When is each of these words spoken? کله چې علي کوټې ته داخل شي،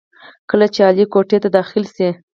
کله 0.49 0.67
چې 0.73 0.79
علي 0.87 1.05
کوټې 1.13 1.37
ته 1.43 1.49
داخل 1.57 1.83
شي، 1.95 2.09